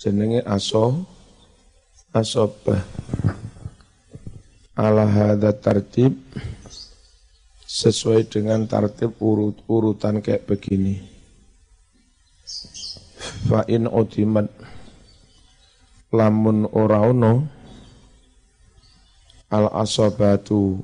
[0.00, 1.04] jenenge aso
[2.16, 2.80] asobah.
[4.72, 6.16] Ala hadha tartib.
[7.70, 10.98] Sesuai dengan tartib urut urutan kayak begini.
[13.46, 14.50] Fa in udimat
[16.10, 17.46] lamun ora ono
[19.52, 20.80] al asobatu.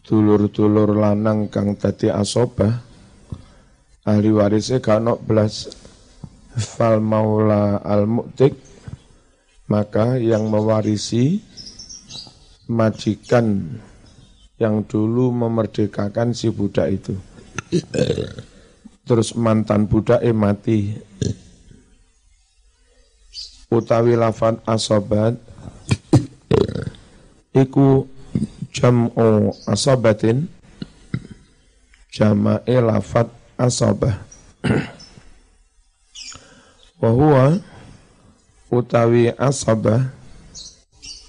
[0.00, 2.86] Dulur-dulur lanang kang dadi asobah.
[4.08, 5.68] Ahli warisnya kano belas
[6.56, 8.54] fal maula al mu'tik
[9.70, 11.38] maka yang mewarisi
[12.66, 13.78] majikan
[14.58, 17.14] yang dulu memerdekakan si budak itu.
[19.06, 20.94] Terus mantan budak eh mati.
[23.70, 25.38] Utawi lafad asobat
[27.54, 28.02] iku
[28.74, 30.50] jam'u asobatin
[32.10, 34.26] jama'i lafad asobah.
[37.00, 37.56] Wahuwa
[38.68, 40.12] utawi asabah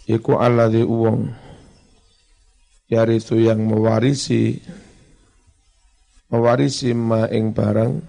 [0.03, 1.31] iku alladhi uwong.
[2.91, 4.59] Yarisu yang mewarisi
[6.27, 8.03] mewarisi ma ing barang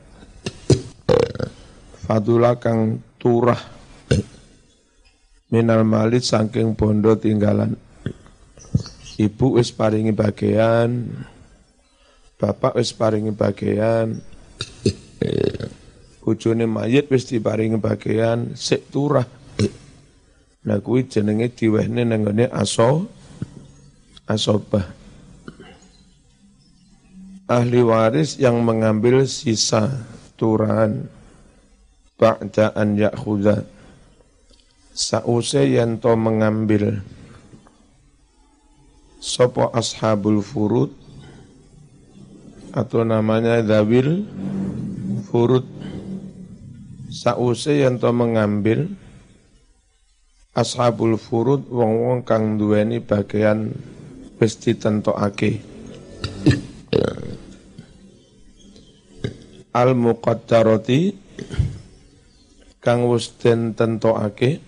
[2.03, 3.63] fadula kang turah.
[5.55, 7.79] Minal malit saking bondo tinggalan.
[9.23, 11.15] Ibu wis paringi bagian
[12.43, 14.19] bapak wis paringi bagian
[16.23, 19.27] bojone mayit wis diparingi bagian sik turah.
[20.63, 23.11] Nah kuwi jenenge diwehne nang ngene aso
[24.31, 24.87] asobah.
[27.51, 30.07] Ahli waris yang mengambil sisa
[30.39, 31.11] turahan.
[32.15, 33.67] Ba'da an ya'khudha.
[34.95, 37.03] Sause yen to mengambil.
[39.19, 40.95] Sopo ashabul furud?
[42.71, 44.23] Atau namanya dawil
[45.29, 45.82] furud
[47.13, 48.89] sause yang to mengambil
[50.57, 53.77] ashabul furud wong-wong kang duweni bagian
[54.41, 55.61] wis ditentokake.
[59.77, 61.13] Al muqaddarati
[62.81, 64.61] kang wis den tentokake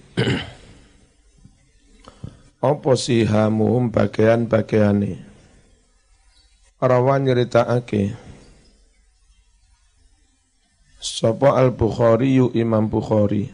[2.64, 5.20] apa sihamuhum bagian-bagiane
[6.80, 8.16] rawan nyeritakake
[11.24, 13.48] Sapa al-Bukhari yu Imam Bukhari.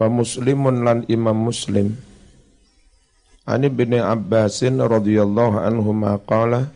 [0.00, 1.92] Wa Muslimun lan Imam Muslim.
[3.44, 6.72] Ani bin Abbasin radhiyallahu anhu ma qala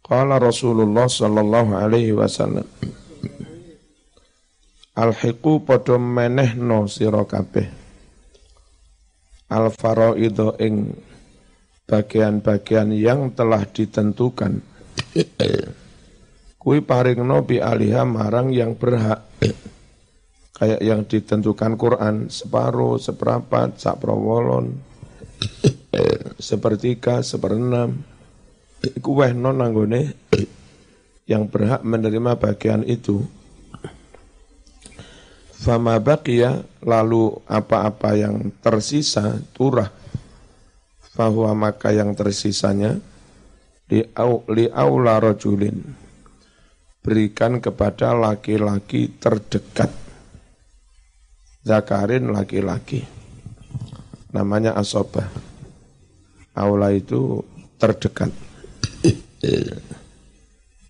[0.00, 2.64] Qala Rasulullah sallallahu alaihi wasallam
[4.96, 7.68] Alhiqu padha menehno sira kabeh.
[9.52, 10.96] Al faraidu ing
[11.84, 14.64] bagian-bagian yang telah ditentukan
[16.62, 19.26] Kui paringno bi aliha marang yang berhak.
[20.54, 24.70] Kayak yang ditentukan Quran separuh, seperapat, saprowolon,
[26.38, 28.06] sepertiga, seperenam.
[28.78, 30.14] Iku wehno nanggone
[31.26, 33.26] yang berhak menerima bagian itu.
[35.58, 39.90] Fama baqiya lalu apa-apa yang tersisa turah
[41.12, 42.98] fahuwa maka yang tersisanya
[43.92, 46.01] li, au, li aula rojulin
[47.02, 49.90] berikan kepada laki-laki terdekat.
[51.66, 53.02] Zakarin laki-laki.
[54.30, 55.26] Namanya asobah.
[56.54, 57.42] Aula itu
[57.76, 58.30] terdekat.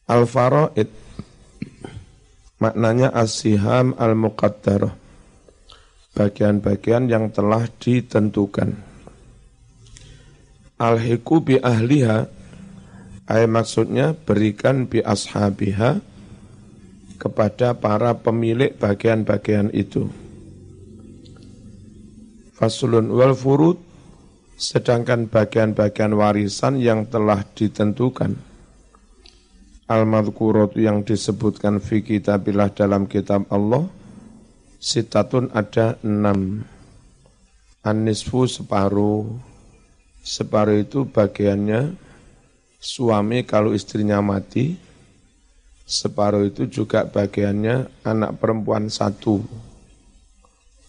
[0.06, 0.88] Al-Faraid
[2.60, 4.94] maknanya asiham al-muqaddarah.
[6.12, 8.76] Bagian-bagian yang telah ditentukan.
[10.76, 12.41] Al-hiku bi ahliha
[13.30, 16.02] Ayat maksudnya berikan bi ashabiha
[17.22, 20.10] kepada para pemilik bagian-bagian itu.
[22.58, 23.78] Fasulun wal furud
[24.58, 28.34] sedangkan bagian-bagian warisan yang telah ditentukan.
[29.86, 30.06] Al
[30.78, 33.86] yang disebutkan fi kitabillah dalam kitab Allah
[34.82, 36.66] sitatun ada enam.
[37.86, 39.30] Anisfu separuh.
[40.22, 41.98] Separuh itu bagiannya
[42.82, 44.74] suami kalau istrinya mati,
[45.86, 49.38] separuh itu juga bagiannya anak perempuan satu.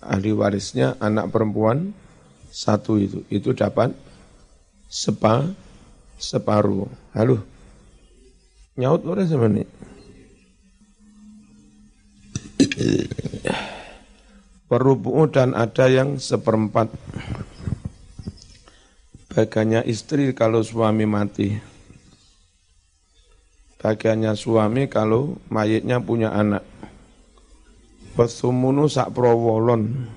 [0.01, 1.93] Ahli warisnya anak perempuan
[2.49, 3.21] satu itu.
[3.29, 3.93] Itu dapat
[4.89, 5.53] sepa,
[6.17, 6.89] separuh.
[7.13, 7.45] Halo,
[8.73, 9.63] nyaut orang ini.
[14.65, 16.89] Perubu dan ada yang seperempat
[19.29, 21.72] bagiannya istri kalau suami mati
[23.83, 26.63] bagiannya suami kalau mayitnya punya anak.
[28.15, 30.07] Wasumunu sak prowolon.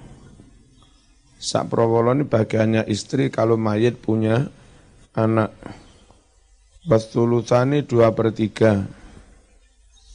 [1.42, 4.46] Sak prowolon ini bagiannya istri kalau mayit punya
[5.18, 5.50] anak.
[6.86, 8.86] Wastulusani dua per tiga.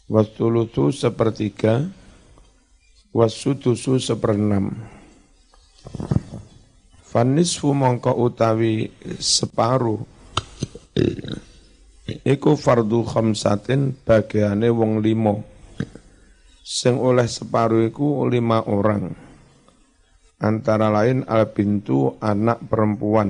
[0.08, 1.84] Wastulusu sepertiga.
[3.12, 4.72] Wasudusu seperenam.
[7.04, 8.88] Fanisfu mongko utawi
[9.20, 10.00] separuh.
[12.20, 15.48] Iku fardu khamsatin bagiane wong limo.
[16.62, 19.12] Sing oleh separuh iku lima orang.
[20.42, 23.30] Antara lain al bintu anak perempuan.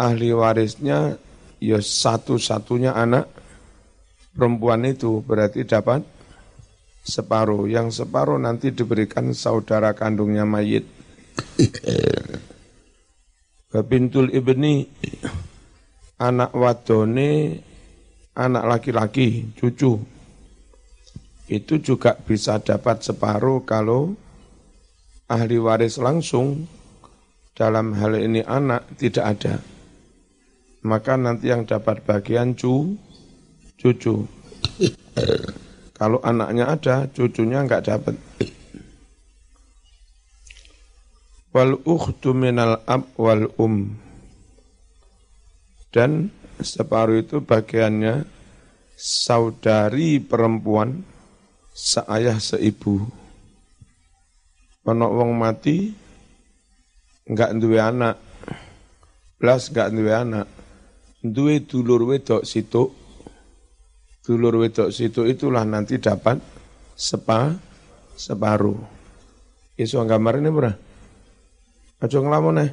[0.00, 1.20] Ahli warisnya
[1.60, 3.28] ya satu-satunya anak
[4.32, 6.00] perempuan itu berarti dapat
[7.04, 7.68] separuh.
[7.68, 10.88] Yang separuh nanti diberikan saudara kandungnya mayit.
[13.70, 14.82] Babintul ibni
[16.20, 17.64] anak wadone
[18.36, 19.98] anak laki-laki, cucu.
[21.50, 24.14] Itu juga bisa dapat separuh kalau
[25.26, 26.70] ahli waris langsung
[27.58, 29.54] dalam hal ini anak tidak ada.
[30.86, 32.94] Maka nanti yang dapat bagian cu,
[33.76, 34.24] cucu.
[35.98, 38.16] Kalau anaknya ada, cucunya enggak dapat.
[41.50, 43.98] wal ukhtu minal ab wal um
[45.90, 46.30] dan
[46.62, 48.26] separuh itu bagiannya
[48.94, 51.02] saudari perempuan
[51.74, 53.06] seayah seibu.
[54.86, 55.90] Ono wong mati
[57.28, 58.16] enggak duwe anak.
[59.40, 60.46] Plus enggak duwe anak.
[61.20, 62.88] Duwe dulur wedok situ.
[64.24, 66.40] Dulur wedok situ itulah nanti dapat
[66.96, 67.56] sepa
[68.16, 68.78] separuh.
[69.80, 70.76] Iso gambar ini berapa
[72.00, 72.70] Aja nglamun eh.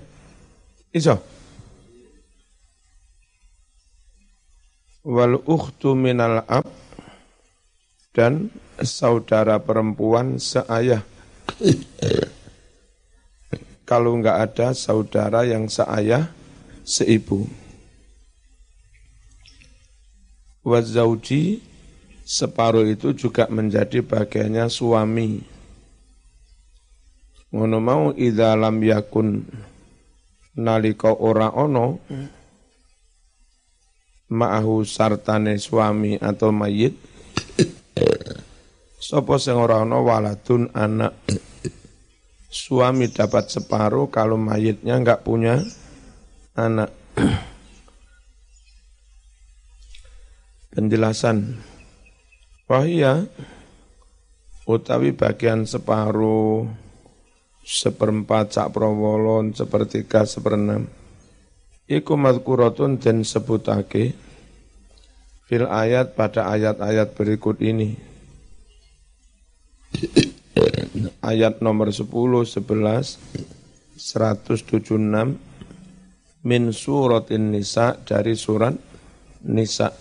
[0.95, 1.37] Iso.
[5.07, 6.68] Wal ukhtu minal ab
[8.12, 8.51] dan
[8.83, 11.00] saudara perempuan seayah.
[13.88, 16.27] Kalau enggak ada saudara yang seayah,
[16.83, 17.48] seibu.
[20.68, 21.63] Wazauji
[22.27, 25.39] separuh itu juga menjadi bagiannya suami
[27.48, 29.48] ngono mau idza lam yakun
[30.60, 32.03] nalika ora ono
[34.27, 36.95] ma'ahu sartane suami atau mayit?
[38.97, 41.15] Sapa sing ora ono waladun anak.
[42.47, 45.62] Suami dapat separuh kalau mayitnya enggak punya
[46.57, 46.91] anak.
[50.74, 51.62] Penjelasan.
[52.68, 53.24] Wahia
[54.68, 56.68] utawi bagian separuh
[57.63, 60.91] seperempat sak prowolon sepertiga seperenam
[61.88, 64.12] iku madkuratun dan sebutake
[65.48, 67.95] fil ayat pada ayat-ayat berikut ini.
[71.24, 72.60] Ayat nomor 10 11
[73.98, 75.39] 176
[76.44, 78.75] min suratin nisa dari surat
[79.48, 79.95] nisa.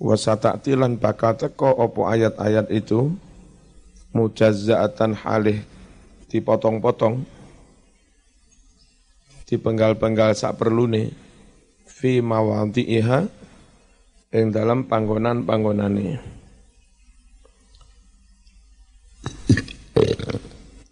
[0.00, 3.12] Wasataktilan bakal teko opo ayat-ayat itu
[4.14, 5.60] mujazza'atan halih
[6.30, 7.37] dipotong-potong
[9.48, 11.16] dipenggal-penggal sak perlune.
[11.88, 13.20] Fi mawadhi'iha
[14.36, 16.36] ing dalam panggonan-panggonane.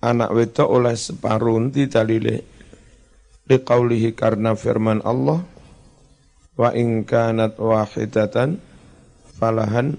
[0.01, 2.37] Anak wedok oleh separuh di dalile?
[3.47, 5.39] Liqaulihi karena firman Allah
[6.57, 8.59] wa in kanat wahidatan
[9.39, 9.95] falahan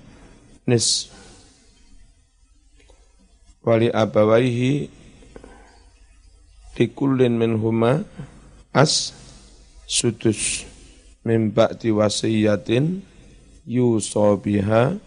[0.68, 1.14] nis.
[3.64, 4.90] Wali abawaihi
[6.78, 8.04] likullin minhuma
[8.78, 9.10] as
[9.90, 10.70] sudus
[11.26, 13.02] min ba'di wasiyatin
[13.66, 15.02] yusobiha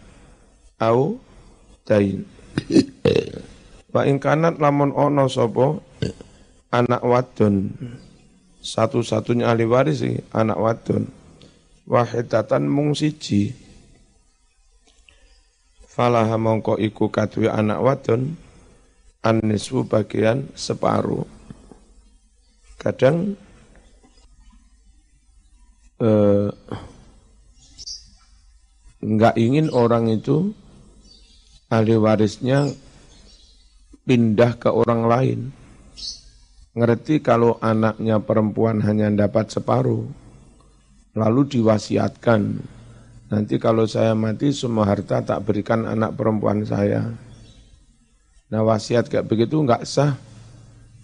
[0.83, 1.15] au
[1.87, 2.27] dain.
[3.95, 5.79] Wa ing kanat lamun ono sapa?
[6.71, 7.71] Anak wadon.
[8.61, 11.07] Satu-satunya ahli waris sih anak wadon.
[11.87, 13.55] Wahidatan mung siji.
[15.91, 18.35] Falaha mongko iku kadue anak wadon
[19.23, 21.27] aniswu bagian separuh.
[22.79, 23.35] Kadang
[26.01, 26.49] eh,
[29.01, 30.53] nggak ingin orang itu
[31.69, 32.69] ahli warisnya
[34.03, 35.39] pindah ke orang lain.
[36.71, 40.07] Ngerti kalau anaknya perempuan hanya dapat separuh,
[41.15, 42.41] lalu diwasiatkan.
[43.31, 47.11] Nanti kalau saya mati semua harta tak berikan anak perempuan saya.
[48.51, 50.19] Nah wasiat kayak begitu nggak sah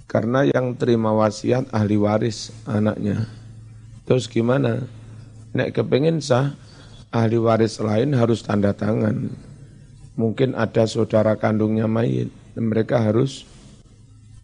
[0.07, 3.46] karena yang terima wasiat ahli waris anaknya.
[4.07, 4.87] Terus gimana?
[5.51, 6.55] Nek kepengen sah,
[7.11, 9.27] ahli waris lain harus tanda tangan.
[10.17, 13.45] mungkin ada saudara kandungnya mayit, mereka harus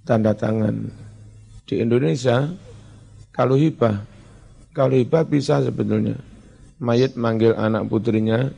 [0.06, 0.94] tanda tangan.
[1.66, 2.46] Di Indonesia,
[3.34, 4.06] kalau hibah,
[4.78, 6.22] kalau hibah bisa sebetulnya.
[6.78, 8.54] Mayit manggil anak putrinya,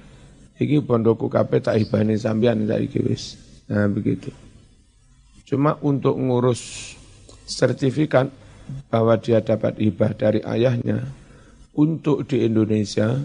[0.59, 3.39] iki pondokku kape tak hibahni sambian tak iki wis.
[3.71, 4.27] Nah begitu.
[5.47, 6.93] Cuma untuk ngurus
[7.47, 8.27] sertifikat
[8.89, 11.05] bahwa dia dapat hibah dari ayahnya,
[11.75, 13.19] untuk di Indonesia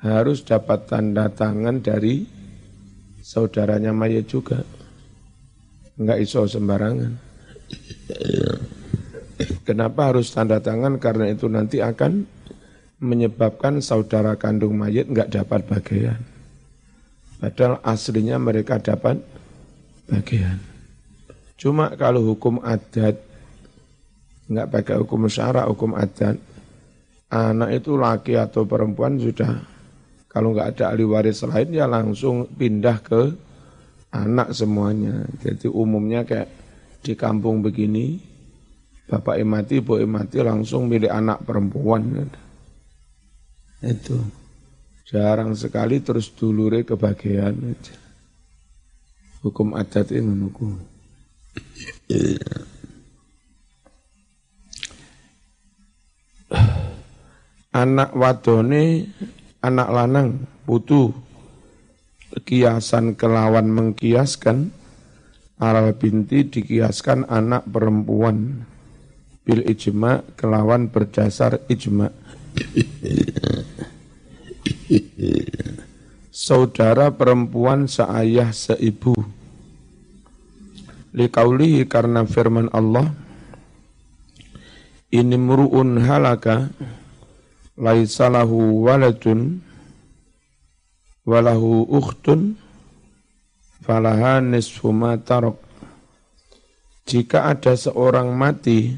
[0.00, 2.22] harus dapat tanda tangan dari
[3.26, 4.62] saudaranya mayat juga.
[5.98, 7.12] Enggak iso sembarangan.
[9.66, 11.02] Kenapa harus tanda tangan?
[11.02, 12.22] Karena itu nanti akan
[13.02, 16.20] menyebabkan saudara kandung mayat enggak dapat bagian.
[17.36, 19.20] Padahal aslinya mereka dapat
[20.08, 20.56] bagian.
[21.56, 23.20] Cuma kalau hukum adat,
[24.46, 26.38] enggak pakai hukum syara, hukum adat,
[27.30, 29.58] anak itu laki atau perempuan sudah,
[30.30, 33.22] kalau enggak ada ahli waris lain ya langsung pindah ke
[34.14, 35.26] anak semuanya.
[35.42, 36.48] Jadi umumnya kayak
[37.02, 38.18] di kampung begini,
[39.06, 42.26] bapak mati, ibu mati langsung milik anak perempuan.
[43.82, 44.18] Itu.
[45.06, 47.94] Jarang sekali terus dulure kebahagiaan aja.
[49.46, 50.74] Hukum adat ini menunggu.
[57.76, 59.04] Anak wadone,
[59.60, 61.12] anak lanang, putu,
[62.48, 64.72] kiasan kelawan mengkiaskan,
[65.60, 68.64] aral binti dikiaskan anak perempuan.
[69.44, 72.08] Bil ijma kelawan berdasar ijma.
[76.32, 79.14] Saudara perempuan seayah seibu.
[81.12, 83.12] Liqaulihi karena firman Allah
[85.14, 86.68] ini muru'un halaka
[87.76, 89.60] laisalahu waladun
[91.28, 92.56] walahu ukhtun
[93.84, 95.60] falaha nisfu ma tarok.
[97.06, 98.90] Jika ada seorang mati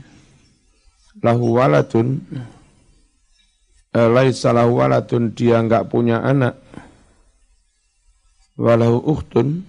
[1.20, 2.25] lahu waladun
[3.92, 6.56] eh, laisa lahu waladun dia enggak punya anak
[8.56, 9.66] walahu ukhtun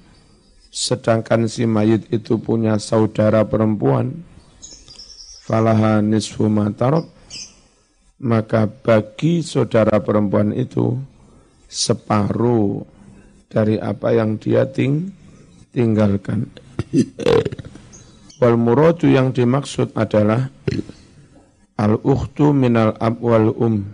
[0.70, 4.22] sedangkan si mayit itu punya saudara perempuan
[5.50, 7.19] falaha nisfu matarok
[8.20, 11.00] maka bagi saudara perempuan itu
[11.68, 12.84] separuh
[13.48, 15.12] dari apa yang dia ting
[15.72, 16.52] tinggalkan
[18.44, 20.52] wal muradu yang dimaksud adalah
[21.80, 23.88] Al-ukhtu minal ab wal um.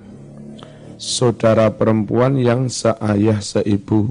[0.97, 4.09] Saudara perempuan yang seayah seibu.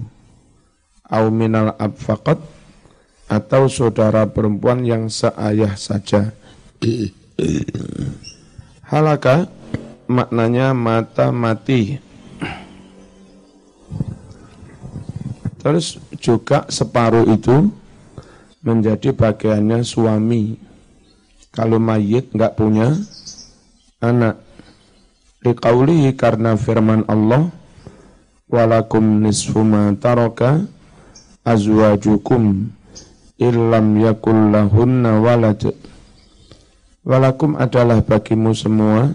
[1.11, 2.39] Au minal ab faqat
[3.27, 6.31] atau saudara perempuan yang seayah saja.
[8.87, 9.51] Halaka
[10.07, 11.99] maknanya mata mati.
[15.65, 17.73] Terus juga separuh itu
[18.61, 20.61] menjadi bagiannya suami.
[21.49, 22.93] Kalau mayit nggak punya
[24.05, 24.45] anak.
[25.45, 27.53] Liqaulihi karena firman Allah
[28.49, 30.65] walakum nisfu ma taraka
[31.45, 32.73] azwajukum
[33.37, 35.73] illam yakul lahunna walad.
[37.05, 39.13] Walakum adalah bagimu semua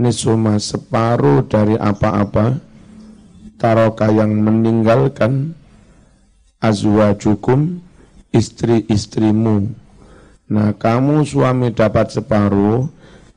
[0.00, 2.56] nisuma separuh dari apa-apa
[3.60, 5.52] taroka yang meninggalkan
[6.64, 7.84] azwajukum
[8.32, 9.68] istri-istrimu.
[10.48, 12.88] Nah kamu suami dapat separuh,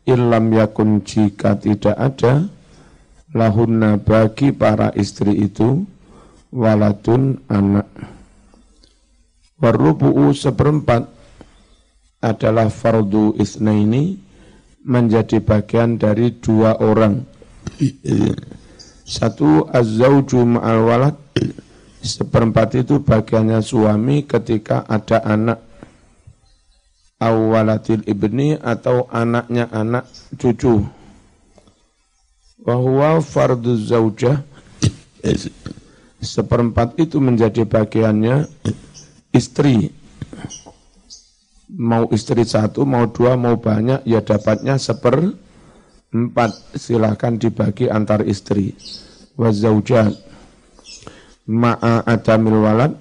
[0.04, 2.48] Ilam yakun jika tidak ada
[3.32, 5.88] lahunna bagi para istri itu
[6.52, 7.88] waladun anak.
[9.64, 11.08] Warubu'u seperempat
[12.20, 14.20] adalah fardu isnaini
[14.84, 17.24] menjadi bagian dari dua orang.
[19.04, 21.16] Satu az-zawju ma'al walad
[22.04, 25.60] seperempat itu bagiannya suami ketika ada anak
[27.20, 30.84] awalatil ibni atau anaknya anak cucu.
[32.64, 34.44] Bahwa fardu zaujah
[36.24, 38.48] seperempat itu menjadi bagiannya
[39.36, 39.92] istri.
[41.74, 45.34] Mau istri satu, mau dua, mau banyak, ya dapatnya seper
[46.14, 46.78] empat.
[46.78, 48.78] Silahkan dibagi antar istri.
[49.34, 50.14] Wazaujah
[51.50, 52.94] ma'a adamil walad,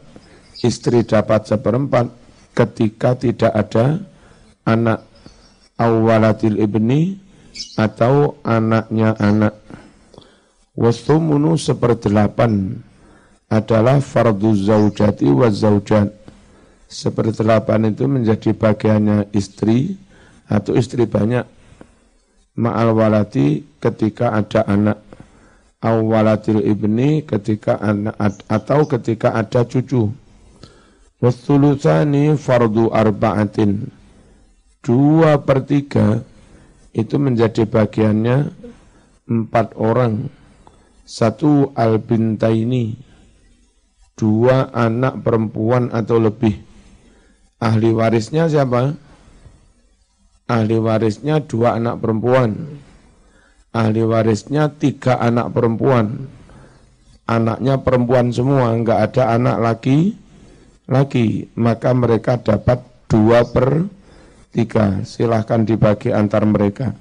[0.64, 2.09] istri dapat seperempat
[2.57, 4.00] ketika tidak ada
[4.64, 5.05] anak
[5.76, 7.21] awalatil ibni
[7.76, 9.55] atau anaknya anak.
[10.73, 12.81] Wastumunu seperdelapan
[13.52, 16.22] adalah fardu zaujati wa zaujat.
[16.92, 19.96] Seperdelapan itu menjadi bagiannya istri
[20.44, 21.49] atau istri banyak.
[22.61, 25.00] Ma'al walati ketika ada anak.
[25.82, 28.14] awalatil ibni ketika anak
[28.46, 30.14] atau ketika ada cucu.
[31.18, 33.90] Wastulusani fardu arba'atin.
[34.82, 36.22] Dua per tiga
[36.94, 38.50] itu menjadi bagiannya
[39.26, 40.30] empat orang.
[41.02, 42.94] Satu albintaini,
[44.14, 46.72] dua anak perempuan atau lebih.
[47.62, 48.99] Ahli warisnya siapa?
[50.50, 52.83] Ahli warisnya dua anak perempuan
[53.73, 56.28] ahli warisnya tiga anak perempuan.
[57.25, 59.99] Anaknya perempuan semua, enggak ada anak laki
[60.85, 63.88] lagi, maka mereka dapat dua per
[64.52, 65.00] tiga.
[65.09, 66.92] Silahkan dibagi antar mereka.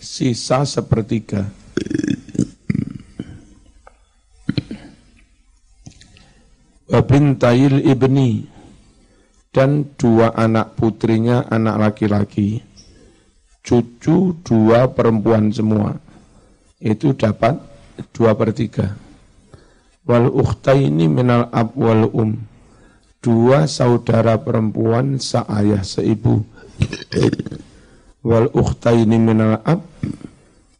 [0.00, 1.44] Sisa sepertiga.
[6.86, 8.55] Wabintayil ibni
[9.56, 12.60] dan dua anak putrinya anak laki-laki
[13.66, 15.98] cucu dua perempuan semua.
[16.78, 17.58] Itu dapat
[18.14, 18.94] dua per tiga.
[20.06, 22.38] Wal ukhtaini minal ab wal um.
[23.18, 26.46] Dua saudara perempuan seayah seibu.
[28.22, 29.82] Wal ukhtaini minal ab.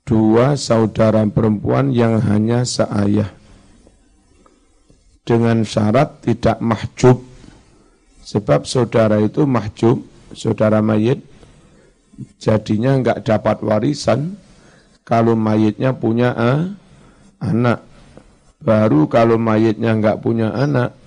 [0.07, 3.35] Dua saudara perempuan yang hanya seayah.
[5.27, 7.19] Dengan syarat tidak mahjub.
[8.27, 10.03] Sebab saudara itu mahjub,
[10.35, 11.23] saudara mayit
[12.43, 14.35] jadinya enggak dapat warisan
[15.07, 16.75] kalau mayitnya punya ah,
[17.39, 17.87] anak.
[18.59, 20.99] Baru kalau mayitnya enggak punya anak,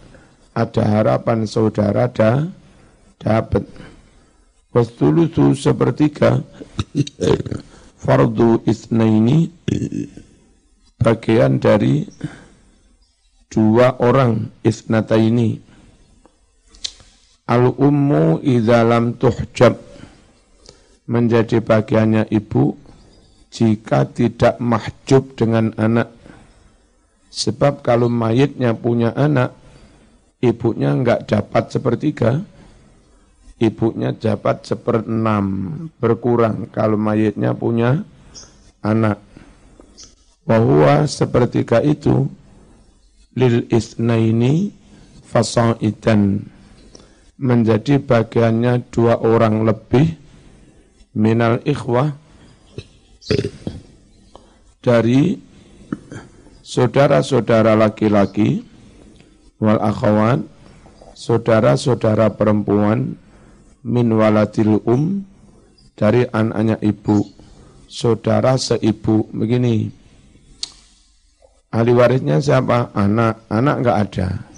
[0.56, 2.48] ada harapan saudara dah
[3.20, 3.68] dapat.
[4.72, 6.40] Wastulusu sepertiga
[8.06, 9.52] fardu isnaini
[11.02, 12.08] bagian dari
[13.50, 15.69] dua orang isnata ini
[17.50, 19.74] al ummu idza lam tuhjab
[21.10, 22.78] menjadi bagiannya ibu
[23.50, 26.14] jika tidak mahjub dengan anak.
[27.34, 29.58] Sebab kalau mayitnya punya anak,
[30.42, 32.46] ibunya enggak dapat sepertiga,
[33.58, 35.46] ibunya dapat seperenam,
[35.98, 38.06] berkurang kalau mayitnya punya
[38.86, 39.18] anak.
[40.46, 42.30] Bahwa sepertiga itu
[43.38, 44.74] lil isnaini
[45.30, 46.50] fasaidan
[47.40, 50.20] menjadi bagiannya dua orang lebih
[51.16, 52.12] minal ikhwah
[54.84, 55.40] dari
[56.60, 58.68] saudara-saudara laki-laki
[59.64, 60.44] wal akhwat
[61.16, 63.16] saudara-saudara perempuan
[63.88, 65.24] min waladil um
[65.96, 67.24] dari anaknya ibu
[67.88, 69.92] saudara seibu begini.
[71.70, 72.90] Ahli warisnya siapa?
[72.98, 73.46] Anak.
[73.52, 74.49] Anak enggak ada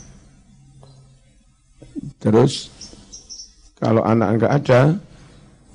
[2.17, 2.69] terus
[3.81, 4.81] kalau anak enggak ada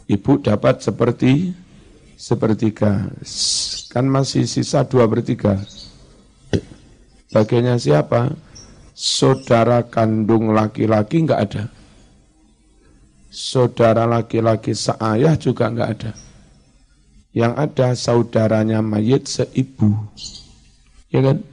[0.07, 1.51] ibu dapat seperti
[2.17, 3.13] sepertiga.
[3.93, 5.61] Kan masih sisa dua per tiga.
[7.31, 8.33] Bagiannya siapa?
[8.97, 11.65] Saudara kandung laki-laki enggak ada.
[13.29, 16.13] Saudara laki-laki seayah juga enggak ada.
[17.37, 19.93] Yang ada saudaranya mayit seibu.
[21.13, 21.45] Ya kan?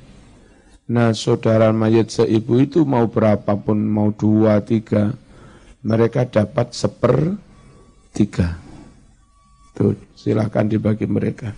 [0.84, 5.16] Nah saudara mayit seibu itu mau berapapun, mau dua, tiga,
[5.80, 7.40] mereka dapat seper
[8.12, 8.60] tiga.
[9.74, 11.56] Tuh, silahkan dibagi mereka.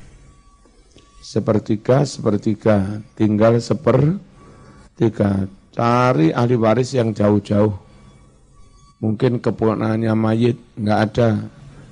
[1.25, 5.49] Sepertiga, sepertiga, tinggal sepertiga.
[5.73, 7.73] Cari ahli waris yang jauh-jauh.
[9.01, 11.49] Mungkin keponakannya mayit, nggak ada.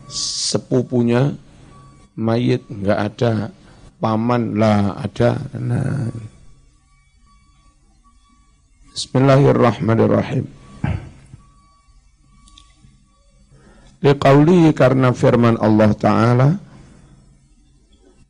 [0.08, 1.34] Sepupunya
[2.14, 3.50] mayit, nggak ada.
[3.98, 5.42] Paman lah ada.
[5.58, 6.33] Nah.
[8.94, 10.46] Bismillahirrahmanirrahim.
[14.06, 16.50] Liqaulihi karena firman Allah Ta'ala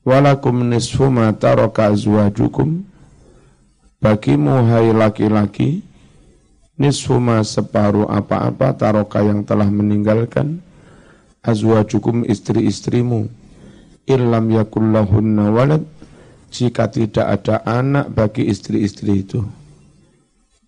[0.07, 2.79] Walakum nisfu ma taraka azwajukum.
[3.99, 5.83] Bagimu hai laki-laki
[6.79, 10.63] Nisfu ma separuh apa-apa taroka yang telah meninggalkan
[11.43, 13.27] Azwajukum istri-istrimu.
[14.07, 15.83] Illam yakullahunna walad
[16.55, 19.43] Jika tidak ada anak bagi istri-istri itu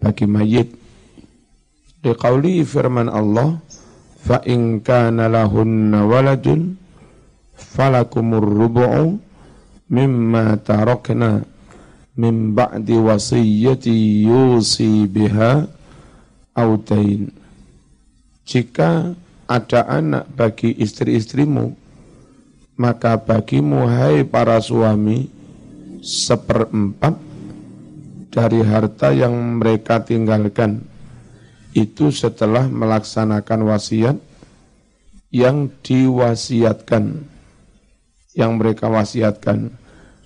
[0.02, 0.70] Bagi mayit.
[2.06, 3.58] Liqaulihi firman Allah
[4.22, 6.78] fa in kana lahunna waladun
[7.58, 9.18] falakumur rubu'u
[9.90, 11.42] mimma tarakna
[12.14, 15.66] min ba'di wasiyyati yusi biha
[16.54, 17.34] autain.
[18.46, 19.18] Jika
[19.50, 21.74] ada anak bagi istri-istrimu
[22.76, 25.32] maka bagimu hai para suami
[26.04, 27.25] seperempat
[28.36, 30.84] dari harta yang mereka tinggalkan
[31.72, 34.20] itu setelah melaksanakan wasiat
[35.32, 37.24] yang diwasiatkan
[38.36, 39.72] yang mereka wasiatkan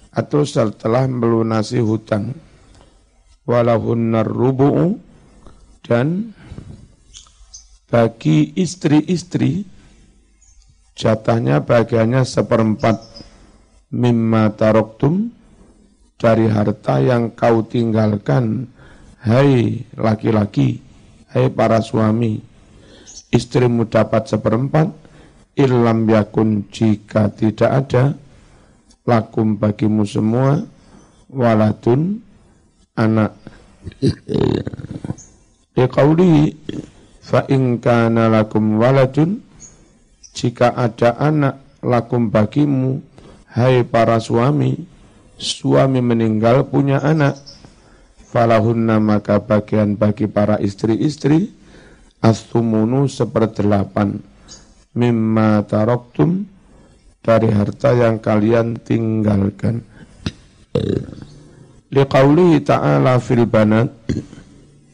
[0.10, 2.34] atau setelah melunasi hutang.
[3.46, 4.98] Walahunnar rubu'u
[5.86, 6.34] dan
[7.90, 9.66] bagi istri-istri
[10.94, 13.02] jatahnya bagiannya seperempat
[13.90, 15.34] mimma taroktum
[16.20, 18.68] dari harta yang kau tinggalkan.
[19.20, 20.80] Hai laki-laki
[21.32, 22.44] hai para suami
[23.32, 24.92] istrimu dapat seperempat.
[25.60, 28.16] Ilam yakun jika tidak ada
[29.04, 30.64] lakum bagimu semua
[31.28, 32.24] waladun
[32.96, 33.36] anak.
[35.76, 36.56] Liqauli
[37.20, 39.44] fa in kana lakum waladun
[40.32, 43.04] jika ada anak lakum bagimu.
[43.52, 44.99] Hai para suami
[45.40, 47.40] suami meninggal punya anak.
[48.30, 51.50] Falahunna maka bagian bagi para istri-istri
[52.22, 54.22] astumunu seperdelapan.
[54.94, 56.46] Mimma taroktum
[57.26, 59.82] dari harta yang kalian tinggalkan.
[61.90, 63.90] Liqaulihi ta'ala fil banat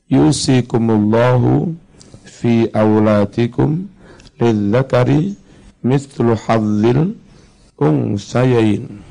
[0.08, 1.76] yusikumullahu
[2.24, 3.92] fi aulatikum
[4.40, 5.36] lidzakari
[5.84, 7.20] mithlu hadzil
[7.76, 9.05] unsayain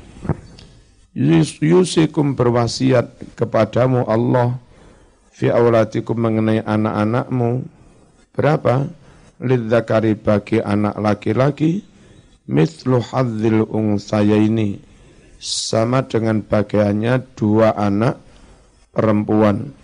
[1.15, 4.59] yusikum berwasiat kepadamu Allah
[5.31, 7.63] fi aulatikum mengenai anak-anakmu.
[8.35, 8.91] Berapa?
[9.35, 11.83] Lidzakari bagi anak laki-laki
[12.47, 14.79] mithlu hadzil unsayaini
[15.43, 18.15] sama dengan bagiannya dua anak
[18.95, 19.75] perempuan.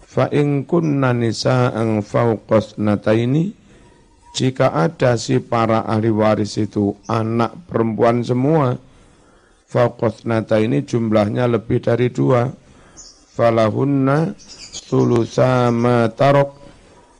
[0.00, 3.52] Fa in kunna nisa'an fauqas nataini
[4.32, 8.78] jika ada si para ahli waris itu anak perempuan semua
[9.74, 12.54] fauqas nataini jumlahnya lebih dari dua
[13.34, 14.38] falahunna
[14.70, 15.74] sulusa
[16.14, 16.62] tarok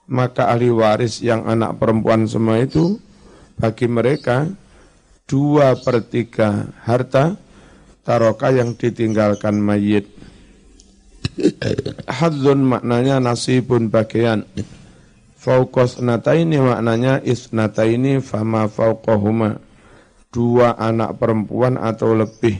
[0.07, 3.03] maka ahli waris yang anak perempuan semua itu
[3.59, 4.47] bagi mereka
[5.27, 7.35] dua per tiga harta
[8.07, 10.07] taroka yang ditinggalkan mayit
[12.07, 14.47] Hadzun maknanya nasibun bagian.
[15.35, 19.59] Fauqos nataini maknanya isnataini fama fauqahuma.
[20.35, 22.59] Dua anak perempuan atau lebih.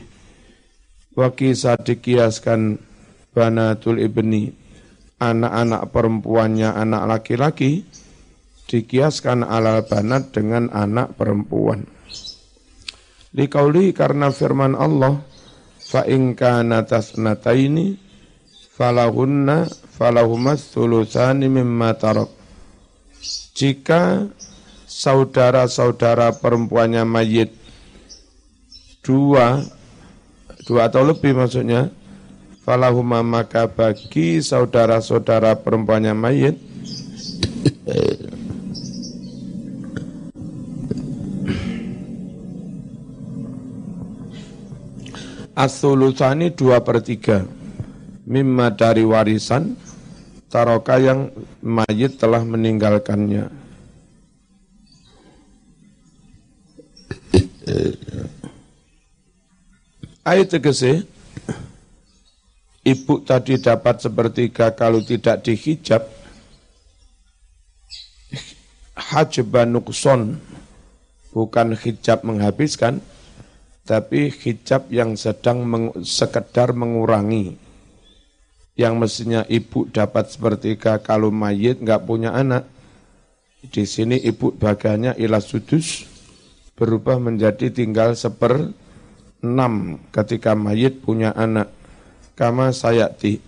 [1.19, 2.79] Wakisa dikiaskan
[3.35, 4.55] banatul ibni.
[5.19, 7.83] Anak-anak perempuannya anak laki-laki
[8.71, 11.83] dikiaskan ala banat dengan anak perempuan.
[13.35, 15.19] Likauli karena firman Allah,
[16.07, 17.99] in kana tasnataini
[18.75, 22.31] falahunna falahumas sulusani mimma tarok.
[23.55, 24.31] Jika
[24.87, 27.64] saudara-saudara perempuannya mayit
[29.05, 29.61] dua,
[30.65, 31.93] dua atau lebih maksudnya,
[32.65, 36.57] falahuma maka bagi saudara-saudara perempuannya mayit.
[45.55, 47.45] As-sulusani dua per tiga.
[48.25, 49.77] Mimma dari warisan
[50.49, 51.29] taroka yang
[51.61, 53.47] mayit telah meninggalkannya.
[60.25, 61.05] Ayat tegese.
[62.81, 66.01] Ibu tadi dapat sepertiga kalau tidak dihijab.
[68.97, 70.41] Hajban nukson
[71.29, 73.05] bukan hijab menghabiskan
[73.85, 77.61] tapi hijab yang sedang meng, sekedar mengurangi.
[78.73, 82.65] Yang mestinya ibu dapat sepertiga kalau mayit nggak punya anak.
[83.61, 86.09] Di sini ibu bagiannya ilah sudus
[86.73, 88.73] berubah menjadi tinggal seper
[89.43, 91.71] enam ketika mayit punya anak.
[92.35, 93.39] Kama sayati.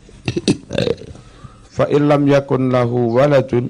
[1.76, 3.70] Fa illam yakun lahu waladun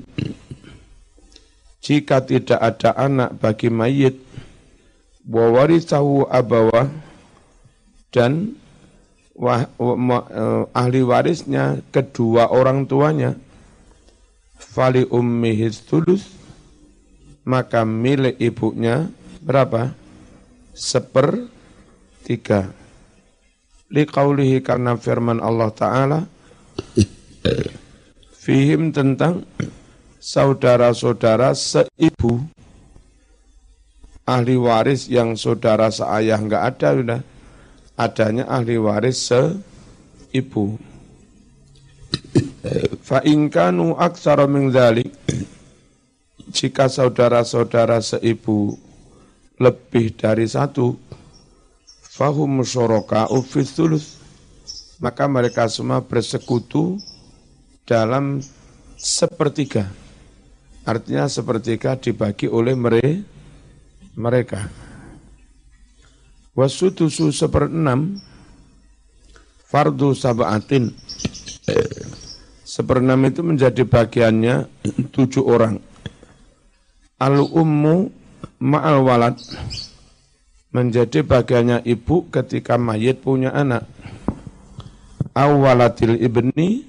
[1.83, 4.15] jika tidak ada anak bagi mayit
[5.27, 6.87] wa warisahu abawa
[8.15, 8.55] dan
[9.35, 13.35] wah, wah, eh, ahli warisnya kedua orang tuanya
[14.55, 16.37] fali ummihi tulus
[17.47, 19.07] maka milik ibunya
[19.39, 19.95] berapa?
[20.75, 21.47] Seper
[22.27, 22.67] tiga.
[23.87, 26.19] Liqaulihi karena firman Allah Ta'ala
[28.47, 29.43] Fihim tentang
[30.19, 32.43] saudara-saudara seibu
[34.27, 37.21] ahli waris yang saudara seayah enggak ada sudah
[37.95, 40.79] adanya ahli waris seibu.
[43.03, 44.71] Fa inkanu aksara min
[46.51, 48.79] jika saudara-saudara seibu
[49.59, 50.95] lebih dari satu,
[52.17, 54.17] fahum syuraka ufithulus,
[54.97, 56.97] maka mereka semua bersekutu
[57.85, 58.41] dalam
[58.97, 59.85] sepertiga.
[60.81, 62.73] Artinya sepertiga dibagi oleh
[64.17, 64.65] mereka.
[66.57, 68.17] Wasutusu seperenam
[69.69, 70.89] fardu sab'atin.
[72.65, 74.65] Seperenam itu menjadi bagiannya
[75.13, 75.77] tujuh orang.
[77.21, 78.09] Al-ummu
[78.57, 79.37] ma'al walad
[80.77, 83.89] menjadi bagiannya ibu ketika mayit punya anak.
[85.33, 86.85] Awaladil ibni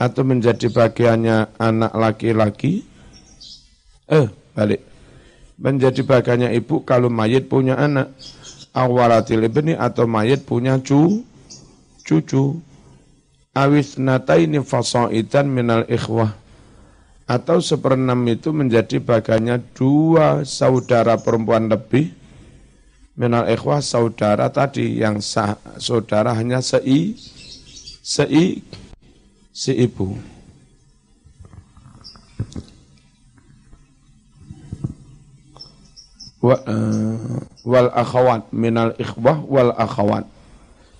[0.00, 2.80] atau menjadi bagiannya anak laki-laki.
[4.08, 4.80] Eh, balik.
[5.60, 8.08] Menjadi bagiannya ibu kalau mayit punya anak.
[8.72, 11.20] Awaladil ibni atau mayit punya cu,
[12.08, 12.56] cucu.
[13.54, 16.34] Awis nataini fasaitan minal ikhwah
[17.24, 22.23] atau seperenam itu menjadi bagiannya dua saudara perempuan lebih
[23.14, 27.14] minal ikhwah saudara tadi yang sah, saudara hanya sei
[28.02, 28.60] sei
[29.54, 30.18] si ibu.
[36.44, 40.28] Wa, uh, wal akhawat minal ikhwah wal akhawat.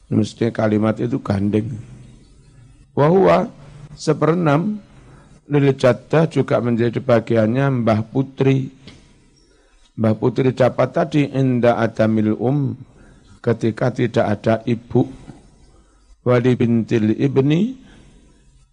[0.08, 1.74] Mestinya kalimat itu gandeng.
[2.94, 3.50] Wahua
[3.98, 4.78] seperenam
[5.50, 5.76] lil
[6.30, 8.72] juga menjadi bagiannya Mbah Putri
[9.94, 12.74] Mbah Putri dapat tadi inda adamil um
[13.38, 15.06] ketika tidak ada ibu
[16.26, 17.78] wali bintil ibni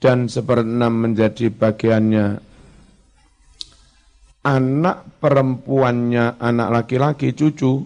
[0.01, 2.41] dan seperenam menjadi bagiannya
[4.41, 7.85] anak perempuannya anak laki-laki cucu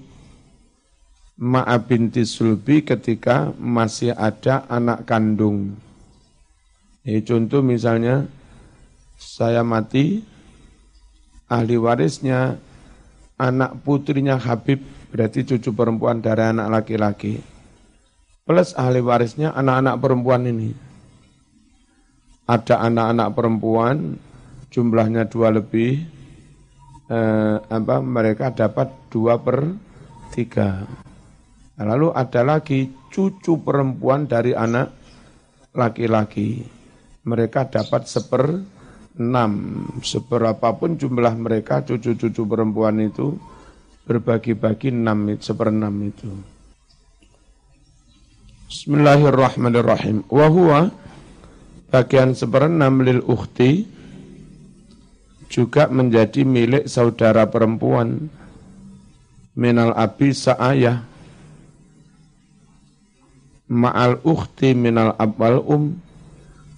[1.36, 5.76] ma'a binti sulbi ketika masih ada anak kandung.
[7.04, 8.24] Ini contoh misalnya
[9.20, 10.24] saya mati,
[11.52, 12.56] ahli warisnya
[13.36, 17.40] anak putrinya Habib berarti cucu perempuan dari anak laki-laki.
[18.46, 20.70] Plus ahli warisnya anak-anak perempuan ini.
[22.46, 23.96] Ada anak-anak perempuan
[24.70, 26.06] jumlahnya dua lebih,
[27.10, 29.74] eh, apa mereka dapat dua per
[30.30, 30.86] tiga.
[31.82, 34.94] Lalu ada lagi cucu perempuan dari anak
[35.74, 36.64] laki-laki.
[37.26, 38.75] Mereka dapat seper
[39.20, 39.84] enam.
[40.04, 43.36] Seberapapun jumlah mereka cucu-cucu perempuan itu
[44.06, 46.30] berbagi-bagi enam, seperenam itu.
[48.70, 50.28] Bismillahirrahmanirrahim.
[50.28, 50.92] Wahuwa
[51.90, 53.88] bagian seperenam lil ukhti
[55.48, 58.28] juga menjadi milik saudara perempuan
[59.56, 61.08] minal abi sa'ayah
[63.72, 65.96] ma'al ukhti minal abwal um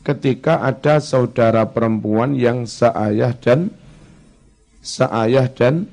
[0.08, 3.76] ketika ada saudara perempuan yang seayah dan
[4.80, 5.92] seayah dan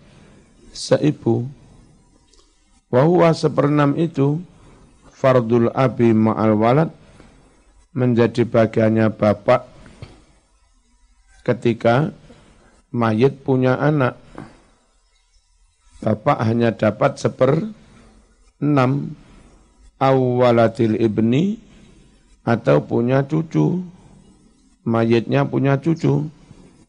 [0.70, 1.50] seibu.
[2.94, 4.38] Wahuwa seperenam itu
[5.11, 6.90] fardul abi ma'al walad
[7.90, 9.66] menjadi bagiannya bapak
[11.42, 12.14] ketika
[12.94, 14.14] mayit punya anak.
[15.98, 17.66] Bapak hanya dapat seper
[18.62, 19.18] enam
[19.98, 21.59] awalatil ibni
[22.46, 23.93] atau punya cucu
[24.85, 26.29] mayitnya punya cucu,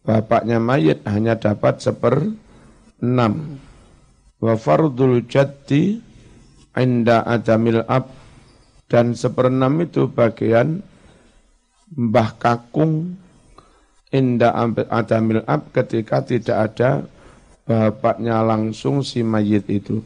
[0.03, 2.36] bapaknya mayit hanya dapat seper
[3.01, 3.60] enam.
[4.39, 5.99] Wa fardul jaddi
[6.75, 8.12] inda adamil ab
[8.86, 10.84] dan seperenam itu bagian
[11.95, 13.17] mbah kakung
[14.12, 14.53] inda
[14.91, 17.08] adamil ab ketika tidak ada
[17.65, 20.03] bapaknya langsung si mayit itu.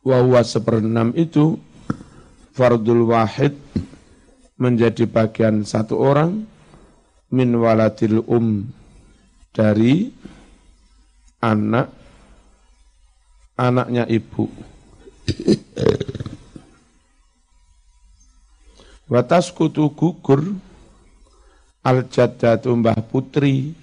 [0.00, 1.60] Wa seperenam itu
[2.56, 3.58] fardul wahid
[4.60, 6.44] menjadi bagian satu orang
[7.32, 8.68] min waladil um
[9.56, 10.12] dari
[11.40, 11.88] anak
[13.56, 14.52] anaknya ibu.
[19.10, 20.54] Watas kutu gugur
[21.82, 23.74] al jaddatu mbah putri.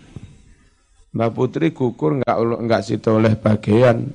[1.12, 4.14] Mbah putri gugur enggak enggak situ oleh bagian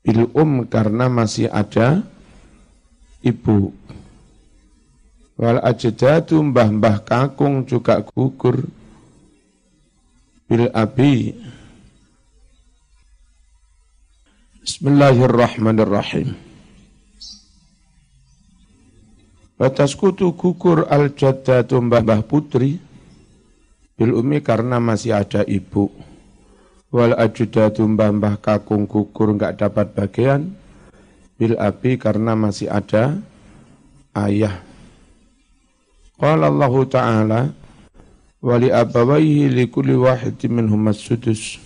[0.00, 2.02] bil um karena masih ada
[3.20, 3.70] ibu.
[5.38, 8.66] Wal ajdadu mbah-mbah kakung juga gugur
[10.50, 11.30] bil abi.
[14.66, 16.34] Bismillahirrahmanirrahim.
[19.54, 22.82] Batas kutu gugur al jaddatu mbah-mbah putri
[23.94, 25.86] bil umi karena masih ada ibu.
[26.90, 30.50] Wal ajdadu mbah-mbah kakung gugur enggak dapat bagian
[31.38, 33.22] bil abi karena masih ada
[34.18, 34.67] ayah.
[36.18, 37.40] Qala Allah Ta'ala
[38.42, 41.62] wali abawaihi li kulli wahidin minhum sudus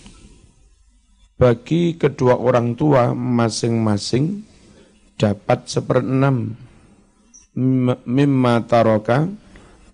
[1.41, 4.45] bagi kedua orang tua masing-masing
[5.17, 6.53] dapat seperenam
[8.05, 9.29] mimma taroka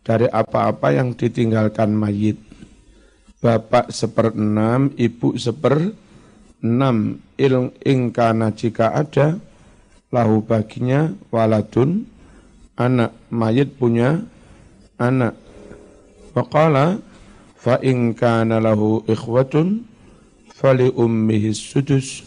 [0.03, 2.39] dari apa-apa yang ditinggalkan mayit.
[3.39, 7.53] Bapak seperenam, ibu seperenam, il
[7.87, 9.39] ingkana jika ada
[10.11, 12.03] lahu baginya waladun.
[12.79, 14.23] Anak mayit punya
[14.99, 15.33] anak
[16.35, 16.99] faqala
[17.55, 19.87] fa in kana lahu ikhwatun
[20.53, 22.21] fali ummihi sudus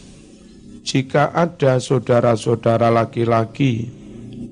[0.83, 3.87] jika ada saudara-saudara laki-laki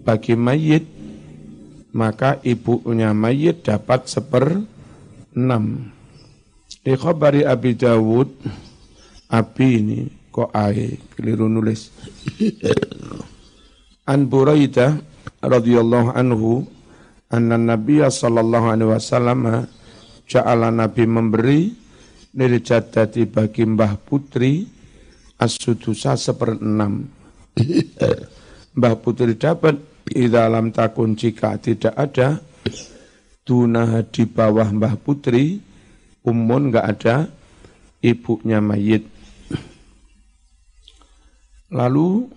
[0.05, 0.87] bagi mayit
[1.91, 4.63] maka ibunya mayit dapat seper
[5.35, 5.91] enam.
[6.81, 8.31] Di khabari Abi Dawud,
[9.29, 9.99] Abi ini
[10.31, 11.91] kok ae keliru nulis.
[14.11, 14.97] An Buraidah
[15.43, 16.65] radhiyallahu anhu
[17.31, 19.65] anna Nabi sallallahu alaihi wasallam
[20.27, 21.61] ja'ala Nabi memberi
[22.35, 24.67] nil jadati bagi mbah putri
[25.39, 27.07] as-sudusa seperenam.
[28.77, 32.39] mbah putri dapat di dalam takun jika tidak ada
[33.47, 35.59] tunah di bawah mbah putri
[36.23, 37.15] umun nggak ada
[38.03, 39.07] ibunya mayit
[41.71, 42.27] lalu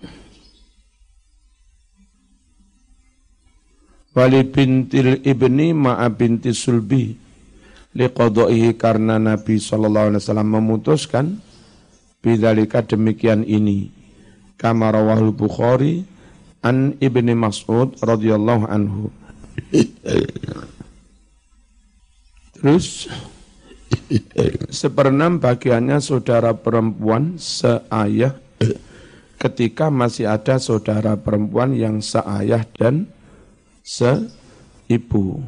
[4.15, 7.13] wali bintil ibni ma'a binti sulbi
[7.95, 11.25] liqadaihi karena Nabi sallallahu alaihi wasallam memutuskan
[12.23, 13.91] bidzalika demikian ini
[14.55, 16.07] kama rawahul Bukhari
[16.65, 19.13] an Ibni Mas'ud radhiyallahu anhu.
[22.57, 23.05] Terus
[24.73, 28.33] seperenam bagiannya saudara perempuan seayah
[29.37, 33.05] ketika masih ada saudara perempuan yang seayah dan
[33.85, 35.45] seibu.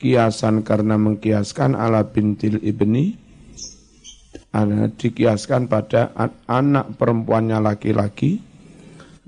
[0.00, 3.20] Kiasan karena mengkiaskan ala bintil ibni,
[4.96, 6.08] dikiaskan pada
[6.48, 8.40] anak perempuannya laki-laki,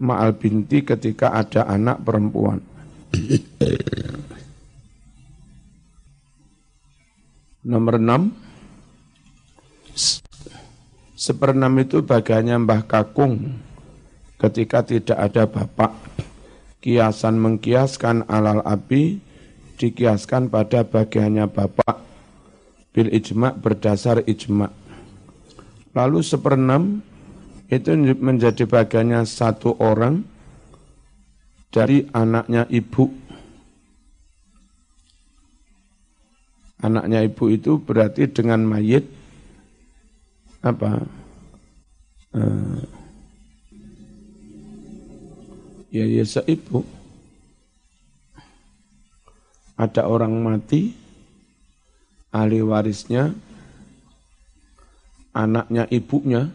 [0.00, 2.64] ma'al binti ketika ada anak perempuan.
[7.68, 8.32] Nomor enam,
[11.12, 13.60] seperenam itu bagiannya Mbah Kakung
[14.40, 16.11] ketika tidak ada bapak.
[16.82, 19.22] Kiasan mengkiaskan alal api
[19.78, 22.02] dikiaskan pada bagiannya bapak.
[22.90, 24.66] Bil ijma berdasar ijma.
[25.94, 27.06] Lalu seperenam
[27.70, 30.26] itu menjadi bagiannya satu orang
[31.70, 33.08] dari anaknya ibu.
[36.82, 39.06] Anaknya ibu itu berarti dengan mayit
[40.66, 41.06] apa?
[42.34, 43.01] Uh,
[45.92, 46.82] ya ya seibu.
[49.76, 50.96] Ada orang mati,
[52.32, 53.36] ahli warisnya,
[55.36, 56.48] anaknya ibunya,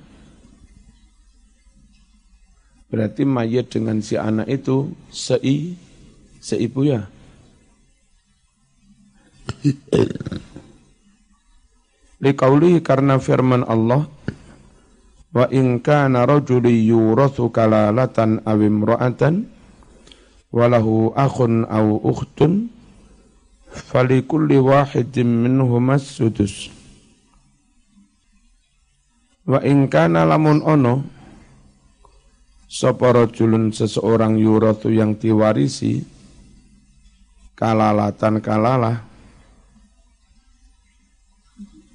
[2.88, 5.76] Berarti mayat dengan si anak itu sei
[6.40, 7.04] seibu ya.
[12.24, 14.08] Liqauli karena firman Allah
[15.36, 19.48] wa in kana rajuli yurathu kalalatan aw imra'atan
[20.54, 22.72] walahu akhun aw ukhtun
[23.72, 26.72] falikulli wahidin minhum sudus
[29.44, 31.18] wa in kana lamun ono
[32.68, 36.04] Sapa rajulun seseorang yuratu yang diwarisi
[37.56, 39.08] kalalatan kalalah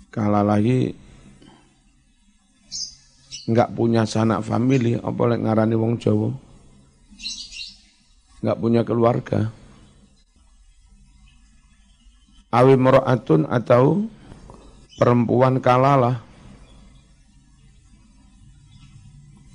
[0.08, 0.96] kalalahi
[3.48, 6.30] enggak punya sanak famili apa lek ngarani wong Jawa
[8.42, 9.50] enggak punya keluarga
[12.52, 14.04] awi mro'atun atau
[15.00, 16.20] perempuan kalalah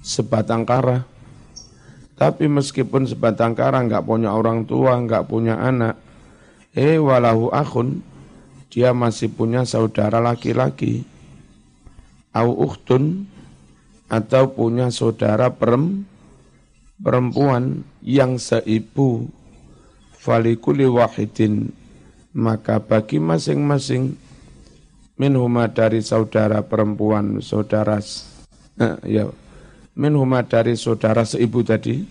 [0.07, 1.03] sebatang kara.
[2.17, 5.99] Tapi meskipun sebatang kara nggak punya orang tua, nggak punya anak,
[6.73, 8.01] eh walahu akhun,
[8.73, 11.05] dia masih punya saudara laki-laki.
[12.33, 13.29] Au ukhtun,
[14.07, 15.51] atau punya saudara
[16.99, 19.27] perempuan yang seibu.
[20.17, 21.71] Falikuli wahidin,
[22.35, 24.19] maka bagi masing-masing
[25.15, 28.03] minhuma dari saudara perempuan, saudara
[28.75, 29.31] eh, ya
[29.95, 32.03] minhuma dari saudara seibu tadi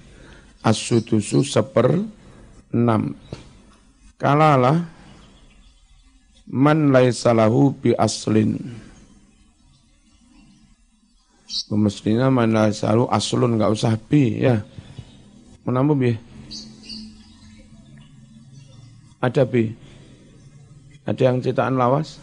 [0.65, 2.01] as-sudusu seper
[2.73, 3.13] enam.
[4.17, 4.89] Kalalah
[6.49, 8.86] man laisalahu bi aslin
[11.47, 14.63] Mestinya man laisalahu aslun nggak usah bi ya.
[15.63, 16.13] Menambah bi?
[19.23, 19.71] Ada bi?
[21.07, 22.19] Ada yang cetakan lawas?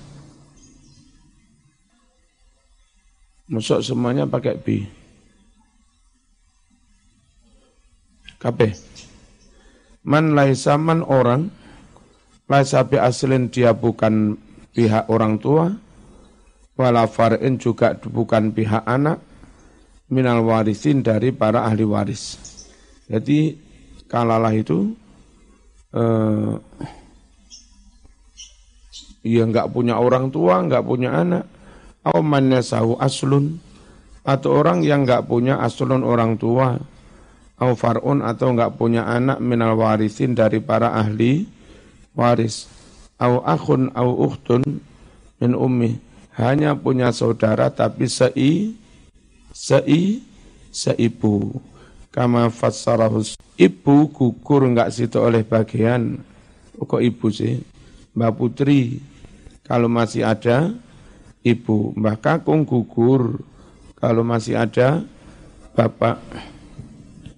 [3.47, 4.87] Masuk semuanya pakai bi.
[8.39, 8.75] Kabeh.
[10.03, 11.47] Man laisa man orang
[12.51, 14.35] laisa bi aslin dia bukan
[14.75, 15.71] pihak orang tua
[16.73, 19.21] wala far'in juga bukan pihak anak
[20.09, 22.37] minal warisin dari para ahli waris.
[23.09, 23.57] Jadi
[24.09, 24.93] kalalah itu
[25.93, 26.53] eh,
[29.25, 31.45] ya nggak punya orang tua, nggak punya anak.
[32.03, 32.19] Au
[32.59, 33.63] sahu aslun
[34.27, 36.75] atau orang yang nggak punya aslun orang tua.
[37.63, 41.47] Au farun atau nggak punya anak minal warisin dari para ahli
[42.11, 42.67] waris.
[43.21, 44.61] Au akhun au ukhtun
[45.39, 46.12] min ummi.
[46.33, 48.73] Hanya punya saudara tapi sei
[49.53, 50.25] sei
[50.73, 51.61] seibu.
[52.13, 56.21] Kama fassarahus ibu gugur nggak situ oleh bagian.
[56.77, 57.61] Kok ibu sih?
[58.13, 59.01] Mbak Putri
[59.65, 60.73] kalau masih ada
[61.45, 61.93] ibu.
[61.97, 63.41] Mbah Kakung gugur
[63.97, 65.05] kalau masih ada
[65.73, 66.21] bapak.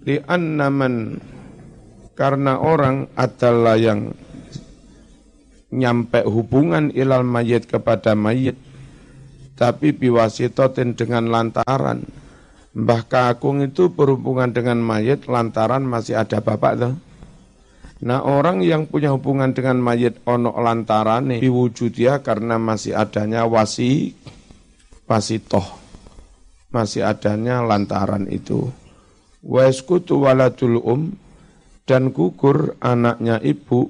[0.08, 1.20] Li'annaman
[2.16, 4.16] karena orang adalah yang
[5.72, 8.56] nyampe hubungan ilal mayit kepada mayit
[9.56, 12.04] tapi biwasitotin dengan lantaran
[12.76, 16.94] Mbah Kakung itu berhubungan dengan mayit lantaran masih ada bapak tuh.
[18.04, 24.12] Nah orang yang punya hubungan dengan mayit ono lantaran diwujud dia karena masih adanya wasi
[25.08, 25.64] wasitoh.
[26.76, 28.68] Masih adanya lantaran itu.
[29.40, 31.16] Waiskutu waladul um
[31.88, 33.88] dan gugur anaknya ibu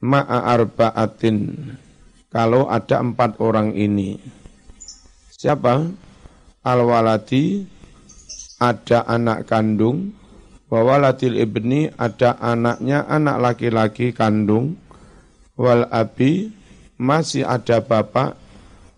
[0.00, 1.76] ma'a arba'atin
[2.34, 4.18] kalau ada empat orang ini.
[5.30, 5.86] Siapa?
[6.66, 7.62] Al-waladi
[8.58, 10.10] ada anak kandung,
[10.74, 14.74] wawalatil ibni ada anaknya anak laki-laki kandung
[15.54, 16.50] wal abi
[16.98, 18.34] masih ada bapak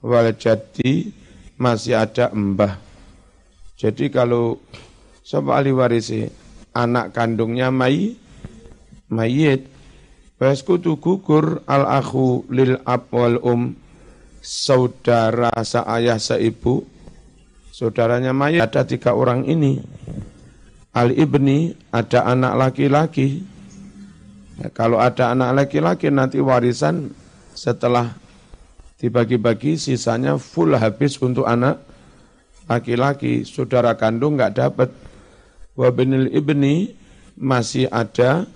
[0.01, 1.12] wal jadi
[1.61, 2.80] masih ada embah
[3.76, 4.57] jadi kalau
[5.20, 6.24] sobat ahli warisi
[6.72, 9.68] anak kandungnya mayit
[10.37, 13.72] Waskutu gugur al akhu lil ab wal um
[14.45, 16.84] saudara seayah seibu
[17.72, 19.80] saudaranya mayit ada tiga orang ini
[20.93, 23.45] al ibni ada anak laki-laki.
[24.57, 27.12] Ya, kalau ada anak laki-laki nanti warisan
[27.53, 28.16] setelah
[28.97, 31.80] dibagi-bagi sisanya full habis untuk anak
[32.64, 33.45] laki-laki.
[33.45, 34.89] Saudara kandung nggak dapat.
[35.76, 36.97] Wabinil ibni
[37.37, 38.49] masih ada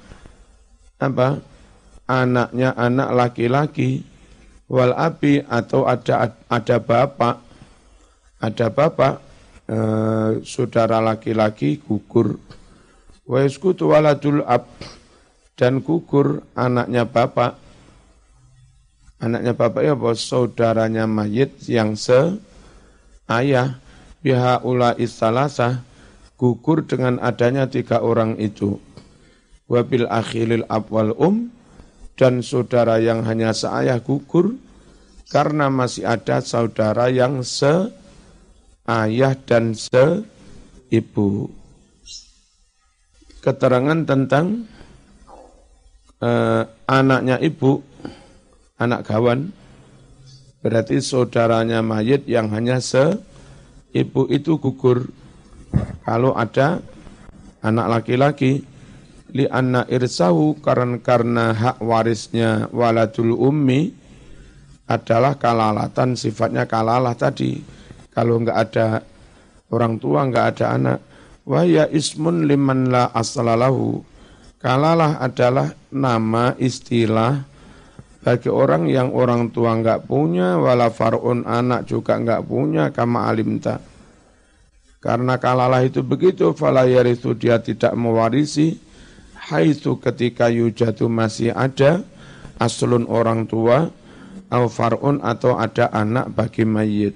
[0.97, 1.41] apa
[2.11, 4.03] anaknya anak laki-laki
[4.67, 7.39] wal abi atau ada ada bapak
[8.43, 9.31] ada bapak
[9.71, 12.43] Eh, saudara laki-laki gugur.
[13.23, 14.67] Wa yaskutu waladul ab
[15.55, 17.55] dan gugur anaknya bapak.
[19.23, 22.35] Anaknya bapak ya bos saudaranya mayit yang se
[23.31, 23.79] ayah
[24.27, 25.87] biha ula istalasa
[26.35, 28.75] gugur dengan adanya tiga orang itu.
[29.71, 31.47] Wabil akhilil abwal um
[32.21, 34.61] dan saudara yang hanya seayah gugur
[35.33, 37.89] karena masih ada saudara yang se
[38.85, 41.49] ayah dan seibu.
[43.41, 44.69] Keterangan tentang
[46.21, 47.81] eh, anaknya ibu,
[48.77, 49.49] anak gawan,
[50.61, 55.09] berarti saudaranya mayit yang hanya seibu itu gugur.
[56.05, 56.85] Kalau ada
[57.65, 58.61] anak laki-laki,
[59.33, 63.91] li anna irsahu karena karena hak warisnya waladul ummi
[64.91, 68.87] adalah kalalatan sifatnya kalalah tadi kalau enggak ada
[69.71, 70.99] orang tua, enggak ada anak.
[71.47, 74.03] Wahya ismun liman la asalalahu.
[74.61, 77.49] Kalalah adalah nama istilah
[78.21, 83.81] bagi orang yang orang tua enggak punya, wala far'un anak juga enggak punya, kama alimta.
[85.01, 88.77] Karena kalalah itu begitu, fala itu dia tidak mewarisi,
[89.51, 92.07] haitsu ketika yujatu masih ada,
[92.63, 93.91] aslun orang tua,
[94.51, 97.15] au far'un atau ada anak bagi mayit.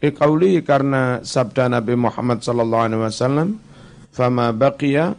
[0.00, 3.48] Iqauli karena sabda Nabi Muhammad sallallahu alaihi wasallam,
[4.08, 5.12] "Fama baqiya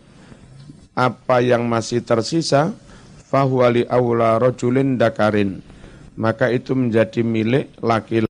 [0.97, 2.73] apa yang masih tersisa
[3.29, 5.61] fahuwa li aula rajulin dakarin."
[6.17, 8.29] Maka itu menjadi milik laki-laki